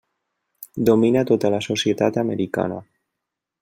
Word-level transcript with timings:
Domina 0.89 1.23
tota 1.33 1.53
la 1.57 1.61
societat 1.69 2.21
americana. 2.25 2.85